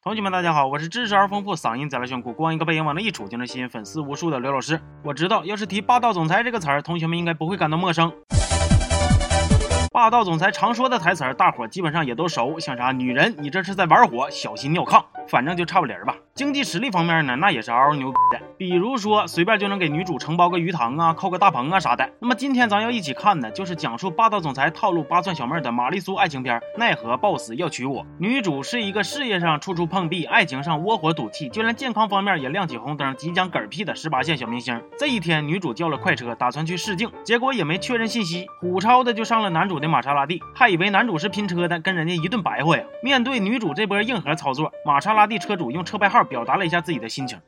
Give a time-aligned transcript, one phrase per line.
[0.00, 4.80] 同学们，大家好，我是知识而丰富、嗓音贼拉炫酷、光一个背影往那一杵就能吸引粉丝无数的刘老师。
[5.02, 8.12] 我知道，要是提霸道总裁这个词儿，同学们应该不会感到陌生。
[9.92, 16.14] 霸道总裁常说的台词儿，大伙儿基本上也都熟，像啥女人，你这是在玩火，小心尿炕，反正就差不离儿吧。
[16.38, 22.08] 经济实力方面呢，那也是嗷嗷牛逼的，比如说随便就能给女主承包个鱼塘啊，扣个大棚啊啥的。
[22.20, 28.04] 那么今天咱要一起看的，就是讲述霸道总裁套路八寸小妹的玛丽苏爱情片《奈何 boss 要娶我》。
[28.20, 34.80] 女主是一个事业上处处碰壁，爱情上窝火赌气，就连健康方面也亮起红灯，即将嗝屁的十八线小明星。
[34.96, 42.84] 这一天，女主叫了快车，打算去试镜，结果也没确认信息，虎超的就上了男主的玛莎拉蒂，还以为男主是拼车的，跟人家一顿白话呀。
[43.02, 47.40] 面对女主这波硬核操作，玛莎拉蒂车主用车牌号表达了一下自己的心情。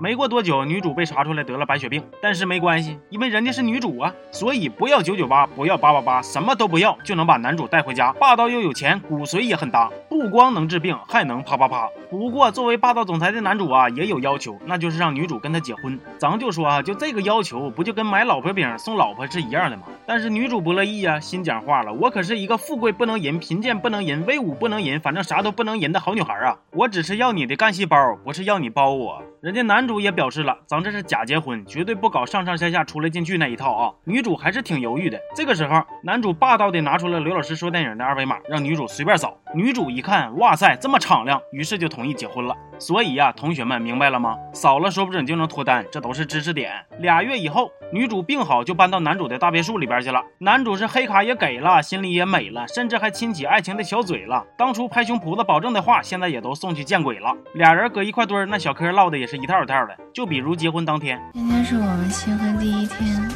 [0.00, 8.10] 没过多久，女主被查出来得了白血病，但是没关系，因为人家是女主啊，所以不要九九八，不要八八八，什么都不要，就能把男主带回家。
[8.14, 11.86] 霸道又有钱，骨髓也很大，不光能治病，还能啪啪啪。
[12.10, 15.98] 不过作为霸道总裁的男主啊，也有要求，那就是让女主跟他结婚。
[16.16, 19.82] 咱就说啊，就这个要求，不就跟买老婆饼送老婆是一样的吗？
[20.06, 26.56] 但是女主不乐意呀，心讲话了，我可是一个富贵不能淫，贫贱不能淫，威武不能淫，反正啥都不能淫的好女孩啊！
[26.72, 29.22] 我只是要你的干细胞，不是要你包我。
[29.40, 33.92] 人家男男主也表示了，咱这是假结婚，绝对不搞上上下下出来进去那一套啊！
[34.04, 35.18] 女主还是挺犹豫的。
[35.34, 39.36] 这个时候，男主霸道的拿出了刘老师说电影的二维码，让女主随便扫。
[39.54, 42.56] 女主一看，哇塞，这么敞亮，于是就同意结婚了。
[42.78, 44.34] 所以呀，同学们明白了吗？
[44.54, 46.72] 扫了说不准就能脱单，这都是知识点。
[46.98, 50.22] 俩月以后，女主病好，就搬到男主的大别墅里边去了。
[50.38, 54.42] 男主是黑卡也给了，心里也美了，甚至还亲起爱情的小嘴了。
[54.56, 57.36] 当初拍胸脯子保证的话，现在也都送去见鬼了。
[57.54, 59.94] 俩人搁一块堆儿，那小嗑唠的也是一套一套的。
[60.14, 63.30] 就比如结婚当天，今天是我们新婚第一天，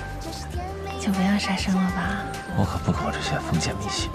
[0.98, 2.25] 就不要杀生了吧。
[2.58, 4.11] 我可不搞这些封建迷信，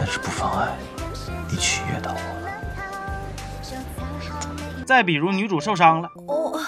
[0.00, 0.74] 但是不妨碍
[1.50, 2.48] 你取悦到我了。
[4.86, 6.58] 再比如女主受伤了，哦，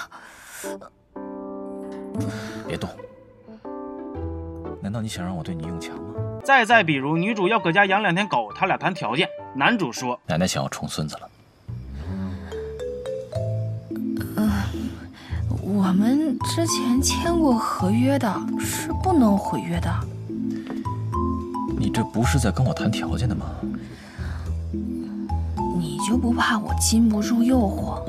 [2.67, 2.87] 别动！
[4.79, 6.13] 难道你想让我对你用强吗？
[6.43, 11.27] 再再比如女主要搁家养两天狗，他俩谈条件，男主说奶奶想要重孙子了。
[15.59, 19.89] 我们之前签过合约的，是不能毁约的。
[21.93, 23.45] 你这不是在跟我谈条件的吗？
[25.77, 28.01] 你就不怕我禁不住诱惑，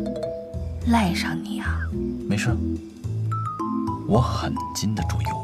[0.87, 1.81] 赖上你啊？
[2.27, 2.57] 没事，
[4.09, 5.44] 我很禁得住诱惑。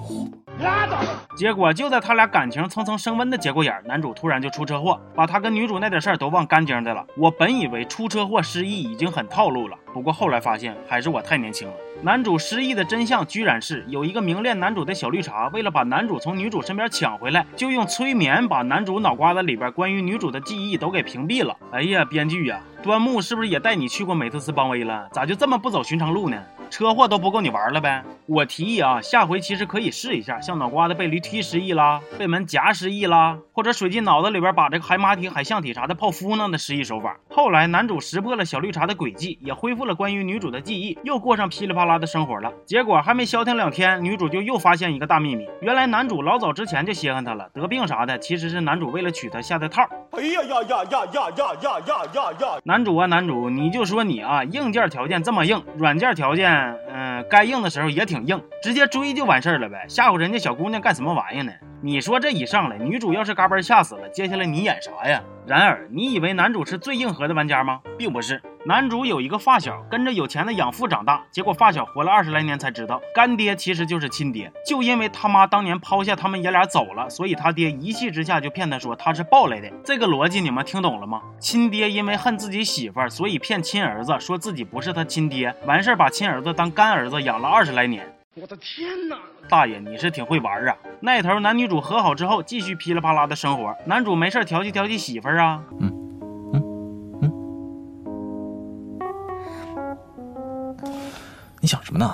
[0.63, 0.99] 拉倒
[1.37, 7.05] 结果就在他俩感情蹭蹭升温的节骨眼儿，男主突然就出车祸，把他跟女主那点事儿都忘干净的了。
[7.17, 11.75] 我本以为出车祸失忆已经很套路了，不过后来发现还是我太年轻了。
[12.03, 21.57] 男主失忆的真相居然是有一个迷恋男主的小绿茶，为了把男主从女主身边抢回来，就用催眠把男主脑瓜子里边关于女主的记忆都给屏蔽了。
[21.73, 25.09] 哎呀，编剧呀，端木是不是也带你去过美特斯邦威了？
[25.13, 26.37] 咋就这么不走寻常路呢？
[26.71, 28.03] 车祸都不够你玩了呗？
[28.33, 37.17] 我提议啊，下回其实可以试一下，像脑瓜子被驴踢失忆啦，被门夹失忆啦，或者水进脑子里边把这个海马体、海象体啥的泡芙弄的失忆手法。
[37.29, 42.53] 后来男主识破了小绿茶的诡计，也恢复了关于女主的记忆，又过上噼里啪啦的生活了。
[42.65, 49.83] 结果还没消停两天，女主就又发现一个大秘密，原来男主老早之前就稀罕她了，得病啥的其实是男主为了娶她下的套。
[50.13, 52.61] 哎呀呀呀呀呀呀呀呀呀呀！
[52.63, 56.53] 男主啊，男主，你就说你啊，硬件条件这么硬，软件条件，
[56.93, 61.53] 嗯、该硬的时候也挺硬，直接追就完事儿了呗，吓唬人家小姑娘干什么玩意儿呢？
[61.83, 65.23] 你说这一上来，女主要是嘎嘣吓死了，接下来你演啥呀？
[65.47, 67.81] 然而，你以为男主是最硬核的玩家吗？
[67.99, 74.53] 并不是，男主有一个发小，跟着有钱的养父长大，结果发小活了二十来年才知道，干爹其实就是亲爹。
[74.67, 79.71] 就因为他妈当年抛下他们爷俩走了，所以他爹一气之下就骗他说他是抱来的。
[79.83, 81.23] 这个逻辑你们听懂了吗？
[81.41, 88.07] 亲爹因为恨自己媳妇儿，所以骗亲儿子说自己不是他亲爹，完事儿把亲儿子当干儿子养了二十来年。
[88.35, 89.17] 我的天哪！
[89.49, 90.77] 大爷，你是挺会玩啊！
[91.01, 93.75] 那头男女主和好之后，继续噼里啪啦的生活。
[93.87, 96.00] 男主没事调戏调戏媳妇儿啊，你
[101.71, 102.13] 想什么呢？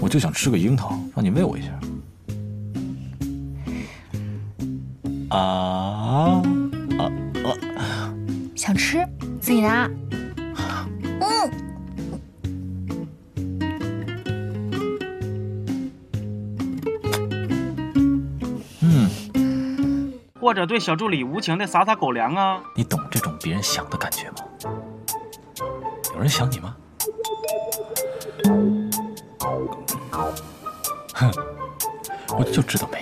[0.00, 1.70] 我就想吃个樱桃，让你喂我一下。
[5.30, 6.40] 啊
[6.96, 7.02] 啊
[7.42, 8.14] 啊！
[8.54, 9.04] 想吃
[9.40, 9.90] 自己拿。
[11.20, 11.50] 嗯，
[19.34, 22.62] 嗯，或者对小助理无情的撒撒狗粮啊。
[22.76, 24.36] 你懂这种别人想的感觉吗？
[26.14, 26.76] 有人想你吗？
[31.14, 31.32] 哼，
[32.36, 32.98] 我就知道没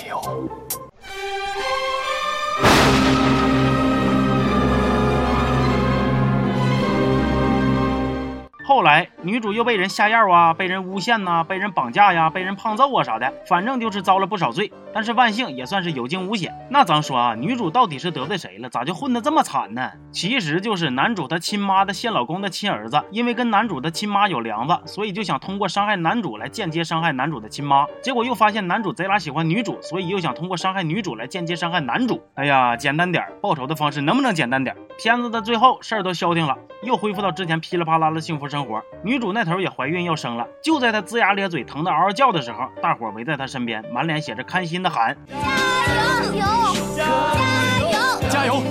[8.72, 14.72] 后来女主又被人下药啊，被人诬陷呐、被人绑架呀，被人胖揍啊啥的，反正就是遭了不少罪。
[14.94, 16.54] 但是万幸也算是有惊无险。
[16.70, 18.70] 那咱说啊，女主到底是得罪谁了？
[18.70, 19.90] 咋就混得这么惨呢？
[20.10, 27.86] 其实就是男主他亲妈的现老公的亲儿子，因为跟男主的亲妈有梁子，所以就想通过伤害男主来间接伤害男主的亲妈。
[28.02, 32.22] 结果又发现男主贼拉喜欢女主，所以又想通过伤害女主来间接伤害男主。
[32.36, 34.74] 哎呀，简单点，报仇的方式能不能简单点？
[34.98, 38.61] 片子的最后事儿都消停了，又恢复到之前噼里啪啦的幸福生活。
[39.02, 45.16] 女主那头也怀孕要生了，就在她龇牙咧嘴、疼得嗷嗷叫的时候，大伙儿围在她身边，满脸写着开心的喊。
[45.30, 45.36] 加
[46.34, 46.42] 油！
[46.96, 47.06] 加
[47.80, 47.92] 油！
[48.30, 48.62] 加油！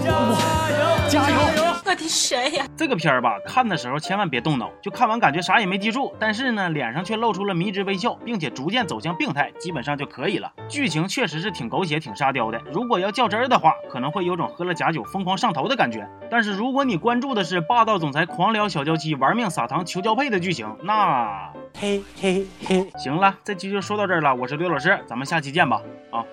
[1.10, 1.30] 加油！
[1.30, 1.71] 加油！
[1.94, 2.66] 我的谁呀？
[2.78, 10.50] 这个片儿吧，看的时候千万别动脑，就看完感觉啥也没记住，但是呢，脸上却露出了迷之微笑，并且逐渐走向病态，基本上就可以了。
[10.70, 16.08] 剧情确实是挺狗血、挺沙雕的，如果要较真儿的话，可能会有种喝了假酒疯狂上头的感觉。
[16.30, 22.90] 但是如果你关注的是霸道总裁狂撩小娇妻、玩命撒糖求交配的剧情，那嘿嘿嘿。
[22.98, 24.34] 行了，这期就说到这儿了。
[24.34, 26.24] 我是刘老师，咱们下期见吧，啊。